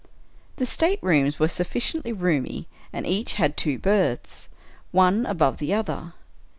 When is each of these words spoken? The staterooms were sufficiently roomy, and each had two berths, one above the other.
The 0.55 0.65
staterooms 0.65 1.37
were 1.39 1.47
sufficiently 1.47 2.11
roomy, 2.11 2.67
and 2.91 3.05
each 3.05 3.35
had 3.35 3.55
two 3.55 3.77
berths, 3.77 4.49
one 4.89 5.27
above 5.27 5.59
the 5.59 5.75
other. 5.75 6.13